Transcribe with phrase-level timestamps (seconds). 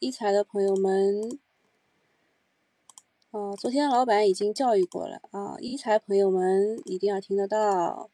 [0.00, 1.38] 一财的朋友们，
[3.32, 8.08] 啊，昨天老板已经教育过了啊，一财朋友们一定要听得到。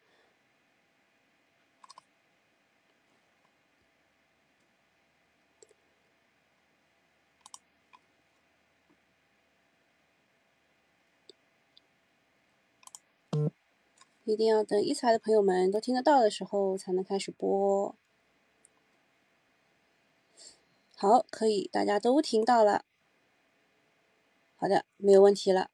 [14.24, 17.95] 一定要等一财的朋友们都听得到的时候才能开始播。
[20.98, 22.87] 好，可以，大家都听到了。
[24.57, 25.70] 好的，没有问题了。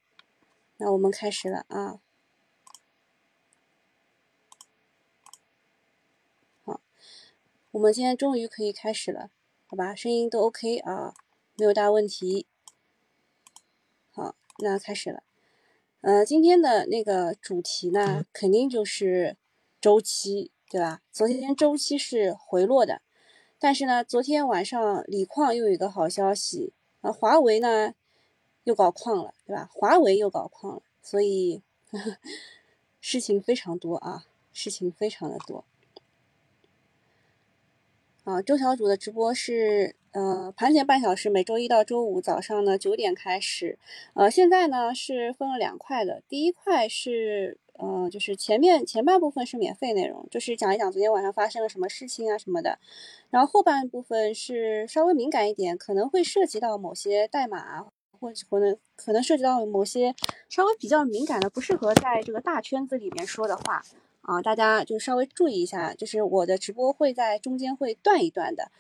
[0.79, 2.01] 那我们开始了啊。
[6.65, 6.81] 好，
[7.71, 9.31] 我们今天终于可以开始了，
[9.69, 9.95] 好吧？
[9.95, 11.15] 声音都 OK 啊，
[11.55, 12.45] 没有大问题。
[14.11, 15.23] 好，那开始了。
[16.01, 19.37] 呃，今天的那个主题呢，肯定就是
[19.81, 21.01] 周期，对吧？
[21.13, 23.03] 昨天周期是回落的，
[23.63, 27.95] 但是呢，昨天晚上锂矿又有一个好消息啊，华为呢
[28.65, 29.71] 又搞矿了，对吧？
[29.73, 32.17] 华为又搞矿了，所以呵呵
[33.01, 35.65] 事情非常多啊，事情非常的多。
[38.25, 39.95] 啊，周小主的直播是。
[40.13, 43.79] 呃，盘前半小时，每周一到周五早上呢九点开始。
[44.13, 52.79] 呃，现在呢是分了两块的，第一块是呃，就是前面前半部分是免费内容，就是讲一讲昨天晚上发生了什么事情啊什么的。
[53.31, 57.87] 然后后半部分是稍微敏感一点，可能会涉及到某些代码，
[58.21, 60.15] 或者可能可能涉及到某些
[60.49, 63.83] 稍微比较敏感的、不适合在这个大圈子里面说的话
[64.21, 65.95] 啊，大家就稍微注意一下。
[65.95, 68.71] 就是我的直播会在中间会断一段的。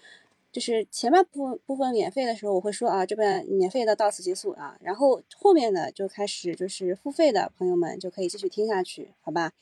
[0.52, 9.52] 就是前半部部分免费的时候，我会说啊，这边免费的到此结束啊，然后后面呢就开始就是付费的朋友们就可以继续听下去，好吧？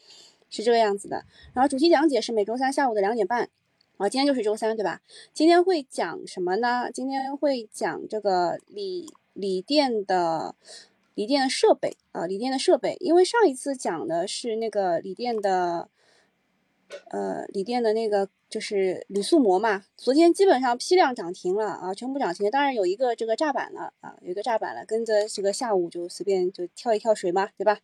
[0.51, 1.25] 是这个样子的。
[1.55, 3.49] 然后主题讲解是每周三下午的两点半，
[3.99, 5.01] 啊，今天就是周三对吧？
[5.33, 6.91] 今天会讲什么呢？
[6.93, 10.57] 今天会讲这个锂锂电的
[11.15, 15.89] 锂电的设备啊，锂电的设备，因为上一次讲的是那个锂电的。
[17.11, 22.51] 呃，锂电的那个就是铝塑膜嘛，昨天基本上批量涨停了啊，全部涨停。
[22.51, 27.79] 当然有一个这个炸板了啊，有一个炸板了，跟着这个下午就随便就跳一跳水嘛，对吧？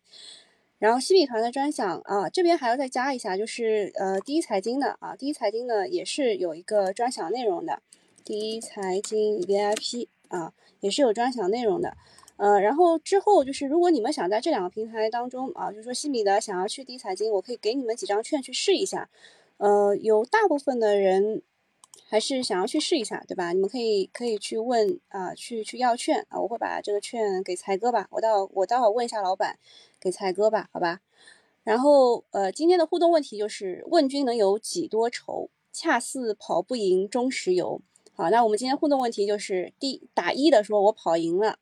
[0.79, 7.81] 然后西米团的专享啊，这边还要再加一下，就是呃第一财经的啊，第一财经呢也是有一个专享内容的，
[8.23, 11.97] 第一财经 VIP 啊也是有专享内容的。
[12.37, 19.09] 呃，然后之后就是，如果你们想在这两个平台当中啊，就是说西米的想要去低财经，我可以给你们几张券去试一下。
[19.57, 21.41] 呃，有大部分的人
[22.07, 23.53] 还是想要去试一下，对吧？
[23.53, 29.57] 你们可以可以去问啊，去去要券啊，我会把这个券给才哥吧，我到我待会问一下老板，
[29.99, 31.01] 给才哥吧，好吧。
[31.63, 35.49] 然后呃，今天的互动问题就是问君能有几多愁？
[35.73, 37.81] 恰似跑不赢中石油。
[38.13, 41.57] 好，那我们今天互动问题就是第打一的说，我跑赢了。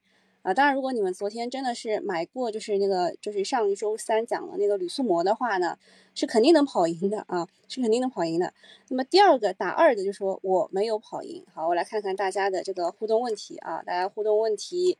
[0.45, 5.75] 啊，当然，如果你们昨天真的是买过，就是那个，就是上一周三讲的那个铝塑膜的话呢，
[6.13, 8.53] 是肯定能跑赢的啊，是肯定能跑赢的。
[8.89, 11.43] 那么第二个打二的就说我没有跑赢。
[11.51, 14.99] 好，我来看看大家的这个互动问题啊，大家互动问题，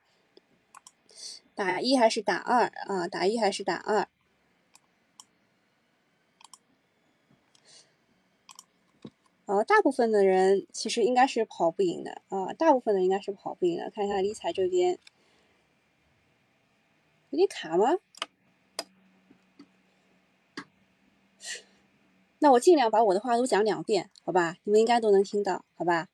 [1.54, 3.08] 打一还是打二啊？
[3.08, 4.08] 打一还是打二？
[9.46, 13.92] 啊，大部分的人其实应该是跑不赢的啊，大部分的应该是跑不赢的。
[13.92, 14.98] 看一下理财这边。
[17.36, 17.98] 有点卡吗？
[22.40, 24.56] 那我尽量把我的话都讲两遍，好吧？
[24.64, 26.08] 你们应该都能听到，好吧？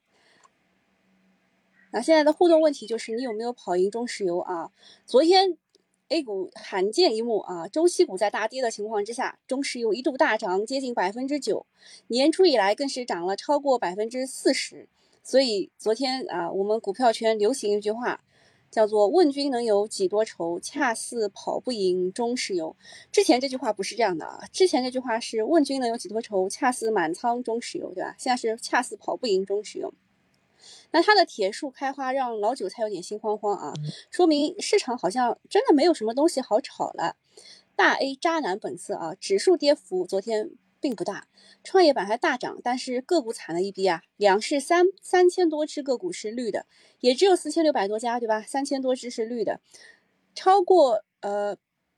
[1.92, 4.72] 那现在的互动问题就是你有没有跑赢中石油啊？
[5.06, 5.60] 昨天
[6.08, 11.68] A 股罕见一幕啊，周期股在大跌的情况之下，中石油一度大涨接近百分之九，
[12.08, 14.90] 年初以来更是涨了超过百分之四十。
[15.22, 18.24] 所以昨天啊，我们股票圈流行一句话。
[18.72, 22.76] 叫做问君能有几多愁，恰似跑不赢中石油。
[23.12, 28.16] 之前这句话不是这样的啊，之前这句话是问君能有几多愁，恰似满仓中石油，对吧？
[28.18, 29.94] 现在是恰似跑不赢中石油。
[30.92, 33.74] 那它的铁树开花，让老韭菜有点心慌慌啊，
[34.10, 37.18] 说明市场好像真的没有什么东西好炒了。
[37.76, 40.52] 大 A 渣男本色啊，指数跌幅昨天。
[40.82, 41.28] 并不大，
[41.64, 44.02] 创业板还大涨，但是个股惨了一逼啊！
[44.18, 46.66] 两市三三千多只个股是绿的，
[47.00, 48.42] 也只有四千六百多家，对吧？
[48.42, 49.62] 三千多只是绿的，
[50.34, 51.56] 超过呃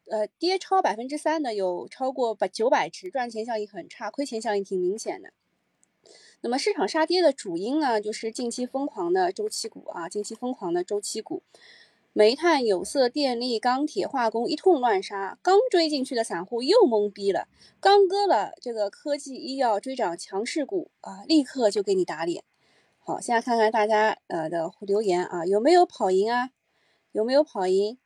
[0.08, 5.32] 呃跌超百分之三的有超过百九百只，赚钱效应很差，亏钱效应挺明显的。
[6.42, 11.42] 那么市场杀跌的主因呢，就是近期疯狂的周期股啊，近期疯狂的周期股。
[12.16, 17.48] 煤炭、有色、电力、钢铁、化工一通乱杀，刚追进去的散户又懵逼了。
[17.80, 22.44] 刚割了这个科技、医药追涨强势股啊，立刻就给你打脸
[23.00, 26.52] 好，现在看看大家呃的留言啊，有没有跑赢啊？
[27.12, 27.98] 有没有跑赢？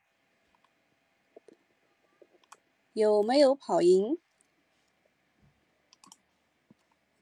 [2.94, 4.18] 有没有跑赢？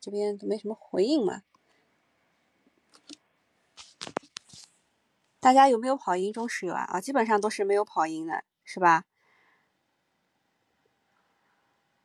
[0.00, 1.42] 这边都没什么回应嘛？
[5.46, 6.82] 大家有没有跑赢中石油啊？
[6.90, 9.04] 啊，基本上都是没有跑赢的，是吧？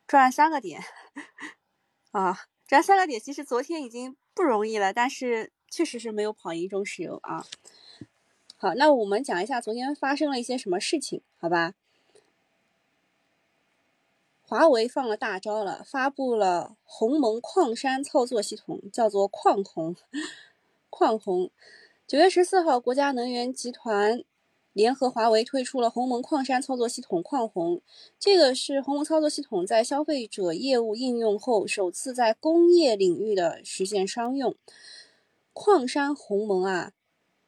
[0.06, 0.80] 赚三个点
[2.12, 7.44] 啊，赚三个点，其实昨天已经不容易了，但是确实是没有跑赢中石油啊。
[8.58, 11.74] 好，那我们讲一下昨天发生了一些什么事情，好吧？
[14.42, 19.96] 华为放了大招了，发布了鸿蒙矿山操作系统，叫做矿鸿。
[20.88, 21.50] 矿鸿，
[22.12, 24.22] 九月十四号，国家能源集团
[24.74, 27.80] 联合华为推出了鸿蒙矿山操作系统矿鸿。
[28.18, 34.54] 这个是鸿蒙操作系统在消费者业务应用后，首次在工业领域的实现商用。
[35.54, 36.92] 矿山鸿蒙啊。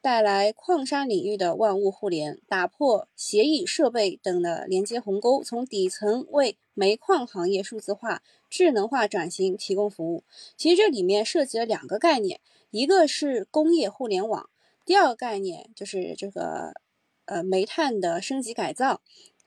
[0.01, 10.23] 带来矿山领域的万物互联，打破协议、设备等的连接鸿沟，从底层为煤矿行业数字化、智能化转型提供服务。
[10.55, 12.39] 其实这里面涉及了两个概念，
[12.69, 14.47] 一个是工业互联网，
[14.85, 16.73] 第二个概念就是这个
[17.25, 19.01] 呃煤炭的升级改造。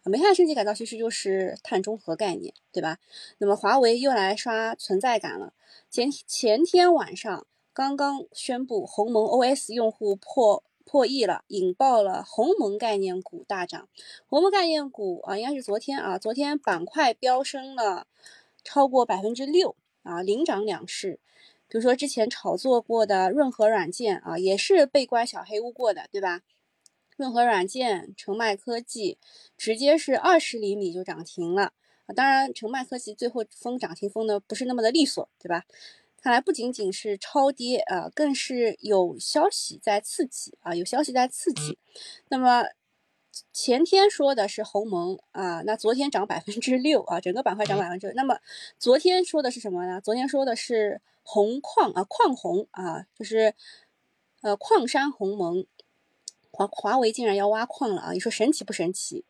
[0.04, 2.98] 煤炭升级改造其实就是碳中和概念，对吧？
[3.38, 5.52] 那么华为又来刷存在感了，
[5.90, 7.46] 前前天晚上。
[7.74, 13.88] 刚刚宣布鸿蒙 OS 用户破破亿了，引爆了鸿蒙概念股大涨。
[14.26, 18.08] 鸿蒙概念股啊，应该是昨天啊，昨天板块飙升了
[18.64, 21.20] 超过百分之六啊，领涨两市。
[21.68, 26.42] 比如说之前炒作过的润和软件啊，也是被关小黑屋过的，对吧？
[27.16, 29.18] 润和软件、澄迈科技
[29.56, 31.72] 直接是二十厘米就涨停了
[32.06, 32.14] 啊。
[32.14, 35.64] 当然，澄迈科技最后封涨停封的不是那么的利索，对吧？
[36.20, 41.78] 看来不仅仅是超跌啊，更是有消息在刺激啊，有消息在刺激。
[42.28, 42.64] 那么
[43.52, 48.12] 前天说的是鸿蒙啊，那昨天涨百分之六啊，整个板块涨百分之。
[48.14, 48.38] 那么
[48.78, 50.00] 昨天说的是什么呢？
[50.00, 53.54] 昨天说的是红矿啊，矿红啊，就是
[54.42, 55.66] 呃矿山鸿蒙。
[56.50, 58.12] 华华为竟然要挖矿了啊！
[58.12, 59.24] 你说神奇不神奇？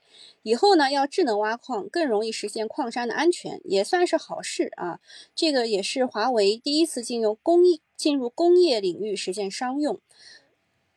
[0.45, 5.01] 以后呢要智能挖矿，更容易实现矿山的安全，也算是好事啊。
[5.35, 10.01] 这个也是华为第一次进入工业进入工业领域实现商用。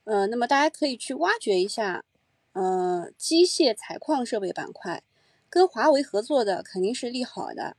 [0.05, 2.05] 呃，那么大家可以去挖掘一下，
[2.53, 5.03] 呃，机械采矿设备板块，
[5.49, 7.77] 跟华为合作的肯定是利好的。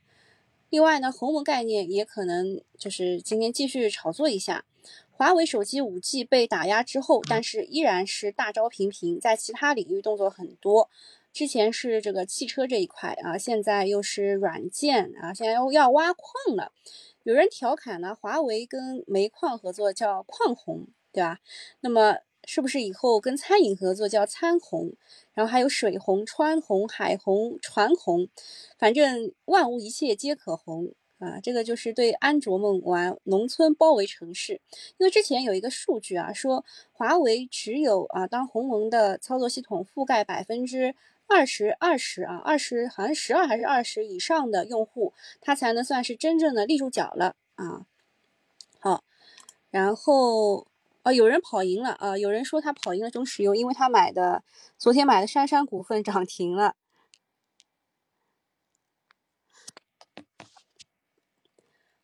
[0.71, 4.65] 另外呢，鸿蒙概念也可能就是今天继续炒作一下。
[5.11, 10.89] 华为手机五 G 被打压之后，但是依然是大招频频，在其他领域动作很多。
[11.33, 16.73] 之前是这个汽车这一块啊，现在又是软件啊，现在又要挖矿了。
[17.23, 21.39] 有人调侃呢，华为跟煤矿合作叫矿红，对吧？
[21.81, 24.95] 那么是不是以后跟餐饮合作叫餐红？
[25.35, 28.29] 然后还有水红、川红、海红、船红，
[28.79, 30.95] 反正万物一切皆可红。
[31.19, 34.61] 啊，这个就是对安卓梦玩农村包围城市，
[34.99, 40.97] 因为之前有一个数据啊，说华为只有啊，当鸿蒙的操作系统覆盖百分之
[41.29, 47.87] 二十二十啊，二十好像十二还是二十以上的用户，它才能算是真正的立住脚了啊。
[48.81, 49.05] 好，
[49.71, 50.67] 然后
[51.03, 54.45] 啊，有人跑赢了啊，有人说他跑赢了中石油，因为他买的
[54.79, 56.77] 昨天买的杉杉股份涨停了。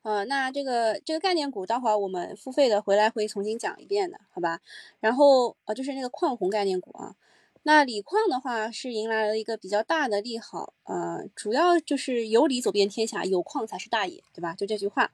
[0.03, 4.61] 呃，那这个这个概念股，待会儿我们付费的回来会重新讲一遍的，好吧？
[5.01, 7.15] 然后呃，就是那个矿红概念股啊，
[7.63, 14.55] 那锂矿的话是迎来了一个比较大的利好，呃，主要就是有锂走遍天下，有矿才是大爷，对吧？
[14.55, 15.13] 就这句话。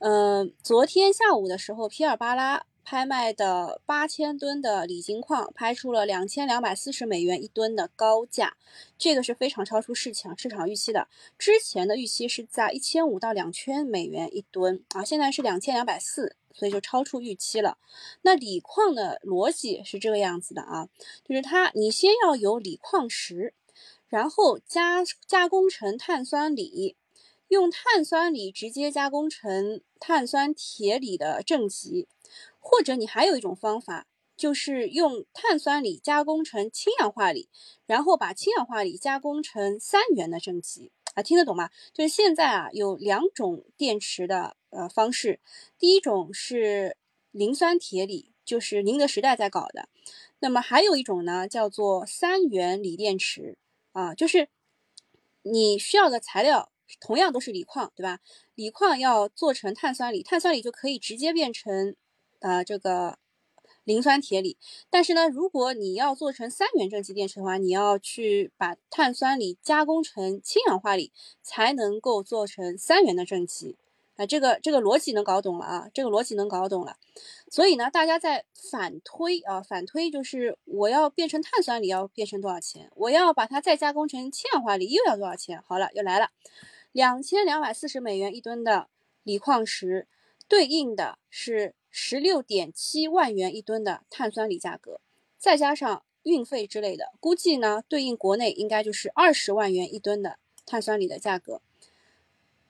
[0.00, 2.66] 嗯，昨天下午的时候，皮尔巴拉。
[2.86, 8.56] 拍卖的八千吨的锂金矿拍出了两千两百四十美元一吨的高价，
[8.96, 11.08] 这个是非常超出市场市场预期的。
[11.36, 17.76] 之前的预期是在一千五到两千美元一吨啊，现在是两千两百四，所以就超出预期了。
[18.22, 20.88] 那锂矿的逻辑是这个样子的啊，
[21.24, 23.52] 就是它你先要有锂矿石，
[24.06, 26.94] 然后加加工成碳酸锂，
[27.48, 32.06] 用碳酸锂直接加工成碳酸铁锂的正极。
[32.68, 37.48] 或者你还有一种方法，就是用碳酸锂加工成氢氧化锂，
[37.86, 41.70] 然后把氢氧化锂加工成三元的正极啊，听得懂吗？
[41.94, 45.38] 就是现在啊有两种电池的呃方式，
[45.78, 46.96] 第一种是
[47.30, 49.88] 磷酸铁锂，就是宁德时代在搞的，
[50.40, 53.56] 那么还有一种呢叫做三元锂电池
[53.92, 54.48] 啊，就是
[55.42, 58.18] 你需要的材料同样都是锂矿，对吧？
[58.56, 61.94] 锂矿要做成碳酸锂，碳酸锂就可以直接变成。
[62.40, 63.18] 啊这个
[63.84, 64.56] 磷酸铁锂。
[64.90, 71.12] 但是呢，如果你要做成三元正极电池的话，你要去把碳酸锂加工成氢氧化锂，
[71.42, 73.76] 才能够做成三元的正极。
[74.16, 76.96] 啊，这个这个逻辑能搞懂了啊，这个逻辑能搞懂了。
[77.50, 82.90] 所以呢，大家在反推啊，反推就是我要变成碳酸锂要变成多少钱？
[82.96, 85.62] 我要把它再加工成氢氧化锂又要多少钱？
[85.66, 86.30] 好了，又来了，
[86.92, 88.88] 两千两百四十美元一吨的
[89.22, 90.08] 锂矿石，
[90.48, 95.00] 对应的是十六点七万元一吨的碳酸锂价格，
[95.38, 101.60] 再加上运费之类的，估计呢，对应国内应该就是二十万元一吨的碳酸锂的价格。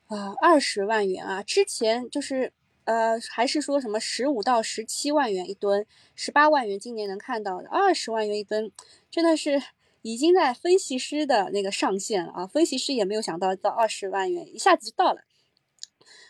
[0.08, 1.42] 啊，二十万元啊！
[1.42, 2.52] 之前就是，
[2.84, 8.70] 呃，还是说什么十五到十七万元一吨，十八万元今年能看到的，二十万元一吨，
[9.10, 9.60] 真的是
[10.02, 12.46] 已经在分析师的那个上限了啊！
[12.46, 15.22] 分析师也没有想到到二十万元一下子就到了。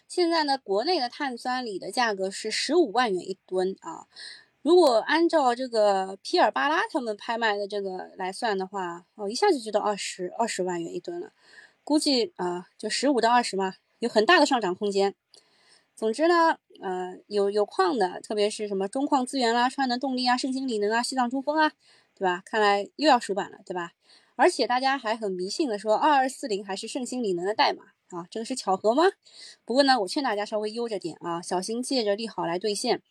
[0.09, 4.07] 现在呢，国内的碳酸锂的价格是十五万元一吨啊。
[4.63, 11.33] 如果按照这个皮尔巴拉他们拍卖的这个来算的话，哦，一下子就到二十二十万元一吨了。
[11.85, 15.15] 估计啊，就十五到二十嘛，有很大的上涨空间。
[15.95, 21.73] 总之呢，呃，有有矿的，特别是什么中矿资源啦、川能动力啊、盛兴锂能啊、西藏珠峰啊，
[22.15, 22.43] 对吧？
[22.45, 23.93] 看来又要数板了，对吧？
[24.35, 29.05] 而且大家还很迷信的说，二二四零还是盛兴锂能的代码啊，这个是巧合吗？
[29.65, 33.03] 不过呢，我劝大家稍微悠着点啊，小心借着利好来兑现，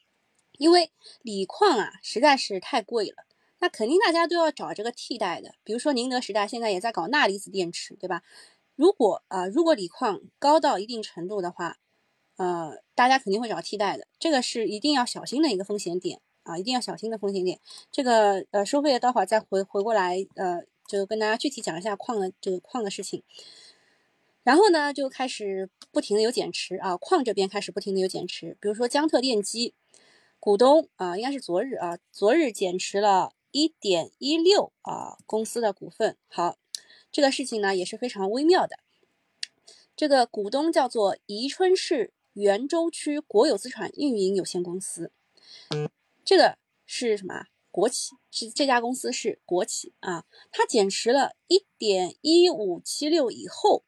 [0.57, 3.25] 因为锂矿啊实在是太贵了，
[3.59, 8.23] 那肯定大家都要找这个替代的，比如说宁德时代现在也在搞钠离子电池，对吧？
[8.75, 11.77] 如果啊，如果锂矿高到一定程度的话，
[12.37, 17.59] 呃，大家肯定会找替代的，这个是一定要小心的一个风险点啊，一定要小心的风险点。
[17.91, 23.23] 这个呃，收费的待会儿再回回过来，呃，就跟大家具体讲一下矿的这个矿的事情。
[24.45, 29.73] 然后呢，就开始不停的有减持啊，矿这边开始不停的有减持，比如说江特电机
[30.39, 36.57] 股东啊，应该是昨日啊，昨日减持了一点一六啊公司的股份，好。
[37.11, 38.77] 这个事情呢也是非常微妙的。
[39.95, 45.11] 这个股东叫做宜春市袁州区国有资产运营有限公司，
[46.25, 47.45] 这个是什么？
[47.71, 50.25] 国企，是这家公司是国企啊。
[50.51, 53.83] 它减持了一点一五七六以后，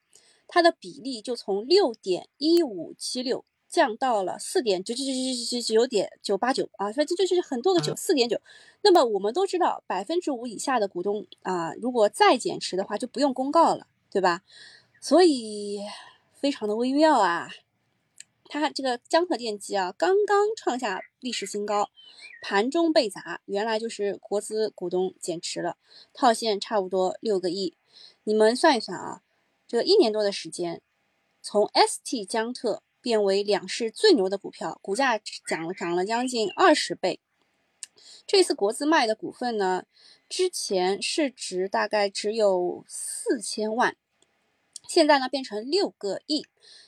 [0.48, 3.46] 它的比例就从六点一五七六。
[3.70, 8.40] 降到了四点九九九九九九九点九八九啊，反正就是很多个九，四点九。
[8.82, 14.42] 那么我们都知道，百分之五以下的股东啊，如果再减持的话，就不用公告了，对吧？
[15.02, 15.82] 所以
[16.34, 17.50] 非常的微妙啊。
[18.46, 21.90] 它这个江河电机啊，刚刚创下历史新高，
[22.42, 25.76] 盘中被砸，原来就是国资股东减持了，
[26.14, 27.76] 套现差不多六个亿。
[28.24, 29.22] 你们算一算啊，
[29.68, 30.82] 这一年多的时间，
[31.42, 32.82] 从 ST 江特。
[33.00, 37.22] 变为两市最牛的股票，股价涨了涨了将近二十倍。
[38.26, 39.86] 这次国资卖的股份呢，
[40.28, 43.96] 之前市值大概只有四千万，
[44.90, 46.48] 现在呢变成六个亿。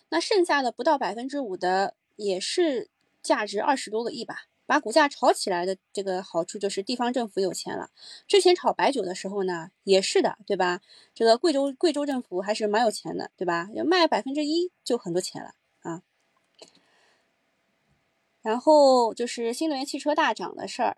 [0.09, 2.89] 那剩下的不到百分之五的，也是
[3.21, 4.48] 价值二十多个亿吧。
[4.69, 7.89] 把股价炒起来的这个好处就是地方政府有钱了。
[8.27, 10.81] 之前炒白酒的时候呢，也是的，对吧？
[11.15, 13.67] 这个贵州贵州政府还是蛮有钱的，对吧？
[13.83, 16.03] 卖百分之一就很多钱了啊。
[18.43, 20.97] 然后就是新能源汽车大涨的事儿，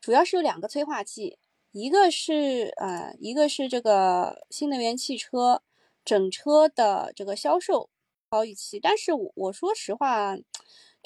[0.00, 1.40] 主要是有两个催化剂，
[1.72, 5.60] 一个是呃，一个是这个新能源汽车
[6.04, 7.90] 整车的这个销售
[8.30, 10.36] 超预期，但是我我说实话，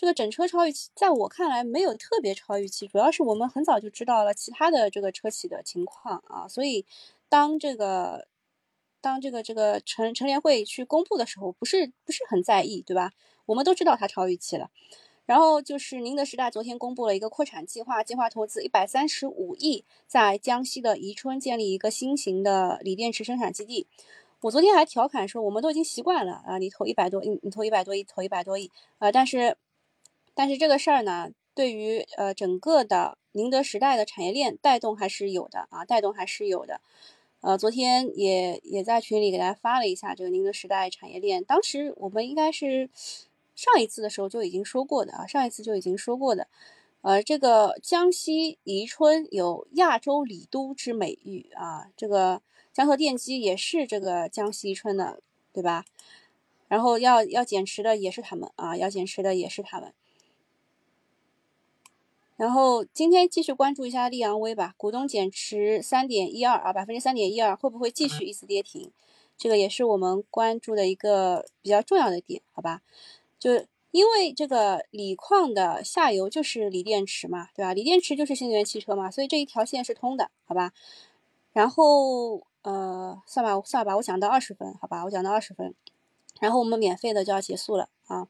[0.01, 6.87] 这个整车超预期，在我看来没有特别超预期，主要是我们很早就知道了其他的这个车企的情况啊，所以
[7.29, 8.27] 当这个
[9.03, 13.13] 当这个这个成成联会去公布的时候，不是不是很在意，对吧？
[13.45, 14.71] 我们都知道它超预期了。
[15.27, 23.87] 然后就是宁德时代昨天公布了一个扩产计划，计划投资一百三十五亿，在江西的宜春建立一个新型的锂电池生产基地。
[24.41, 29.13] 我昨天还调侃说，我们都已经习惯了啊，你投一百多，你你投一百多亿，投一百多亿啊。
[29.13, 29.55] 但是，
[30.35, 36.81] 但是这个事儿呢，对于呃整个的宁德时代的产业链带动还是有的啊，带动还是有的。
[37.41, 42.91] 呃，昨天也也在群里给大家发了一下这个宁德时代产业链，当时我们应该是。
[43.57, 46.49] 上一次的时候就已经说过的啊，上一次就已经说过的，
[47.03, 52.41] 呃，这个江西宜春有亚洲锂都之美誉啊，这个
[52.73, 55.21] 江河电机也是这个江西宜春的，
[55.53, 55.85] 对吧？
[56.69, 59.93] 然后要要减持的也是他们啊，要减持的也是他们。
[62.41, 68.91] 然后今天继续关注一下利昂威吧，股东减持三点一二啊，百分之三点一二，会不会继续一次跌停？
[69.37, 72.81] 这个也是我们关注的一个比较重要的点，好吧？
[73.39, 77.75] 就因为这个锂矿的下游就是锂电池嘛，对吧？
[77.75, 80.73] 锂电池就是新能源汽车嘛，所以这一条线是通的，好吧？
[81.53, 85.75] 然后呃，算吧，算吧，我讲到二十分，好吧，我讲到二十分，
[86.41, 88.29] 然后我们免费的就要结束了啊。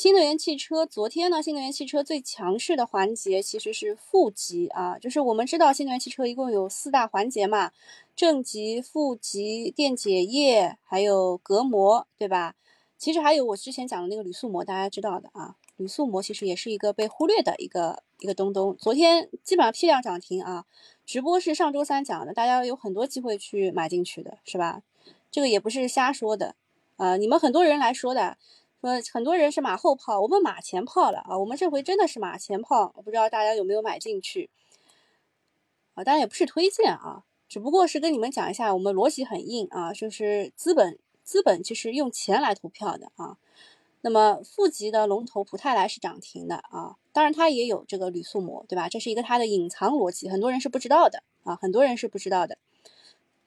[0.00, 7.72] 新能源汽车昨天呢，新能源汽车最强势的环节其实是负极啊，就是我们知道新能源汽车一共有四大环节嘛，
[8.16, 12.54] 正极、负极、电解液，还有隔膜，对吧？
[12.96, 18.74] 其实还有我之前讲的那个铝塑膜，大家知道的啊，铝塑膜其实也是一个被忽略的一个一个东东。
[18.78, 20.64] 昨天基本上批量涨停啊，
[21.04, 24.80] 直播是上周三讲的，大家有很多机会去买进去的，是吧？
[25.30, 26.54] 这个也不是瞎说的
[26.96, 28.38] 啊，你们很多人来说的。
[28.80, 31.38] 说很多人是马后炮，我们马前炮了啊！
[31.38, 34.48] 我们这回真的是马前炮，我不知道大家有没有买进去
[35.92, 36.02] 啊？
[36.02, 43.36] 当然也不是推荐啊，只不过是跟你们讲一下，我们逻辑很硬啊，就是资本资本就是用钱来投票的啊。
[44.00, 48.88] 那么负极的龙头普泰来是涨停的啊，当然它也有这个铝塑膜，对吧？
[48.88, 52.56] 这是一个它的隐藏逻辑，很多人是不知道的啊，很多人是不知道的。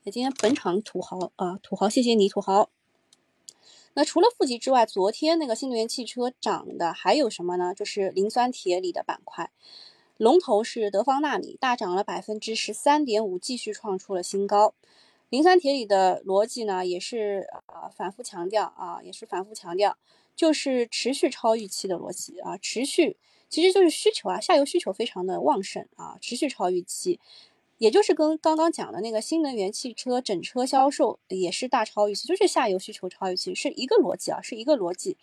[0.03, 2.69] 那今天本场土豪啊，土豪，谢谢你，土豪。
[3.95, 7.73] 那除了负极之外，昨天那个新能源汽车涨的还有什么呢？
[7.75, 9.51] 就是磷酸铁锂的板块，
[10.17, 14.73] 龙头是德方纳米，大涨了百分之十三点五，继续创出了新高。
[15.29, 19.97] 磷酸铁锂的逻辑呢，也是啊反复强调啊，也是反复强调，
[20.35, 27.19] 就是持续超预期的逻辑啊，持续其实就是需求啊，下游需求非常的旺盛啊，持续超预期。
[27.77, 35.17] 也就是跟刚刚讲的那个新能源汽车整车销售也是大超预期，就是下游需求超预期，是一个逻辑啊，是一个逻辑。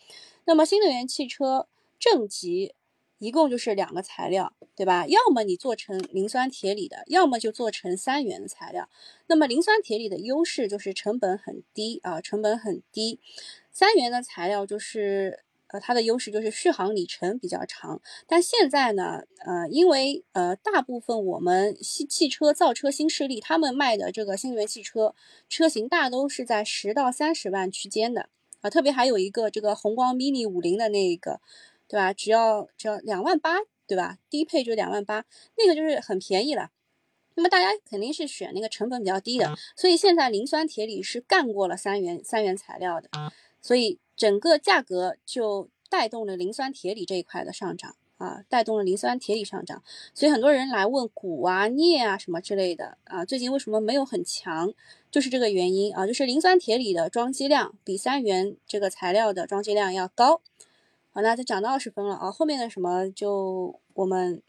[0.45, 2.75] 那么新能源汽车正极
[3.19, 5.07] 一共就是两个材料，对吧？
[5.07, 8.89] 要么你做成磷酸铁锂的，要么就做成三元的材料。
[9.27, 13.21] 那么磷酸铁锂的优势就是成本很低啊，成本很低。
[13.71, 15.45] 三元的材料就是。
[15.73, 25.15] 呃，它的优势就是续航里程比较长，但现在呢，呃，因为呃，大部分我们汽汽车造车新势力他们卖的这个新能源汽车
[25.49, 28.29] 车型大都是在十到三十万区间的
[28.63, 31.41] 啊，特别还有一个这个宏光 mini 五零的那个，
[31.87, 32.13] 对吧？
[32.13, 34.19] 只要只要两万八，对吧？
[34.29, 35.25] 低配就两万八，
[35.57, 36.71] 那个就是很便宜了。
[37.37, 43.09] 那么大家肯定是选那个成本比较低的，所以现在磷酸铁锂是干过了三元三元材料的，
[43.63, 44.01] 所以。
[44.21, 54.75] 整个价格就带动了磷酸铁锂这一块的上涨啊，带动了磷酸铁锂上涨，所以很多人来问钴啊、镍啊什么之类的啊，最近为什么没有很强？
[55.11, 60.43] 就是这个原因啊，就是磷酸铁锂的装机量比三元这个材料的装机量要高。
[61.13, 64.43] 好，那就讲到二十分了啊，后面的什么就我们。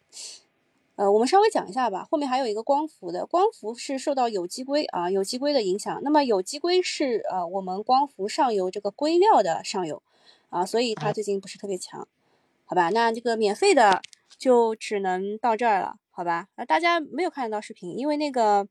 [1.02, 2.08] 呃，我们稍微讲一下吧。
[2.12, 6.00] 后面还有一个光伏的，光伏是受到有机硅啊，有机硅的影响。
[6.04, 10.04] 那么有机硅是呃我们光伏上游这个硅料的上游
[10.52, 12.08] 啊，所以它最近不是特别强，
[12.66, 12.92] 好吧？
[12.92, 14.00] 那这个免费的
[14.38, 16.50] 就只能到这儿了，好吧？
[16.54, 18.68] 啊，大家没有看得到视频，因为那个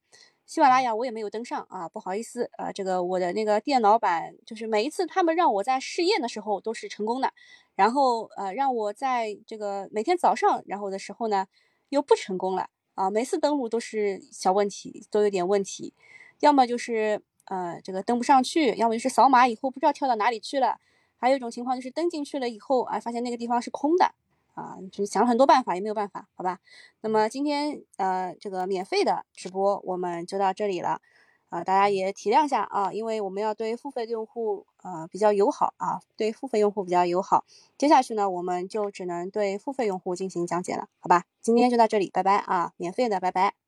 [0.46, 2.70] 喜马拉雅我也没有登上啊，不好意思啊。
[2.70, 7.32] 这个我的那个电脑版就是每一次他们让我在试验的时候都是成功的，
[7.74, 11.48] 然后呃让我在这个每天早上然后的时候呢。
[11.90, 13.10] 又不成功了啊！
[13.10, 15.92] 每次登录都是小问题，都有点问题，
[16.40, 20.80] 要么就是呃这个登不上去，要么就是扫码以后不知道跳到哪里去了，
[21.18, 24.14] 还有一种情况就是登进去了以后啊，发现那个地方是空的
[24.54, 26.58] 啊，就想了很多办法也没有办法，好吧？
[27.02, 31.02] 那么今天呃这个免费的直播我们就到这里了。
[31.50, 37.44] 啊，大家也体谅一下啊，因为我们要对付费用户呃比较友好啊，对付费用户比较友好。
[37.76, 41.24] 接下去呢，我们就只能对付费用户进行讲解了，好吧？
[41.42, 43.59] 今天就到这里，拜拜啊，免费的，拜拜。